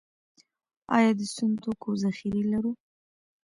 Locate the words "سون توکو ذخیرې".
1.33-2.43